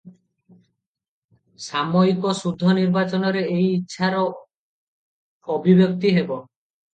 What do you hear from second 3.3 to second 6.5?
ଏହି ଇଚ୍ଛାର ଅଭିବ୍ୟକ୍ତି ହେବ।